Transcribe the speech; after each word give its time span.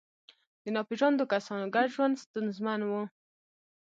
د 0.63 0.65
ناپېژاندو 0.75 1.23
کسانو 1.33 1.65
ګډ 1.75 1.87
ژوند 1.95 2.21
ستونزمن 2.25 2.79
و. 2.85 2.91